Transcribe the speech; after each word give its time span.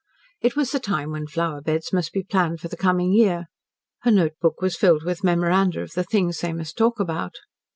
It 0.41 0.55
was 0.55 0.71
the 0.71 0.79
time 0.79 1.11
when 1.11 1.27
flower 1.27 1.61
beds 1.61 1.93
must 1.93 2.11
be 2.11 2.23
planned 2.23 2.59
for 2.59 2.69
the 2.69 2.75
coming 2.75 3.13
year. 3.13 3.45
Her 3.99 4.09
notebook 4.09 4.59
was 4.59 4.75
filled 4.75 5.03
with 5.03 5.23
memoranda 5.23 5.81
of 5.83 5.91
the 5.91 6.03
things 6.03 6.39
they 6.39 6.53
must 6.53 6.75
talk 6.75 6.99
about. 6.99 7.35